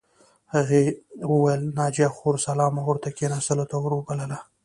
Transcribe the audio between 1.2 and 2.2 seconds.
وویل ناجیه